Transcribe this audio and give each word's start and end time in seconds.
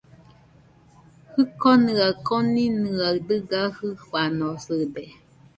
Jikonɨa 1.33 2.07
koninɨaɨ 2.25 3.15
dɨga 3.27 3.61
jɨfanosɨde 3.77 5.03